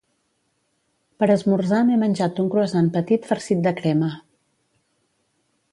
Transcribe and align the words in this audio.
Per 1.23 1.27
esmorzar 1.33 1.81
m'he 1.89 1.99
menjat 2.05 2.41
un 2.45 2.49
croissant 2.55 2.91
petit 2.97 3.29
farcit 3.33 3.65
de 3.69 3.77
crema 3.83 4.13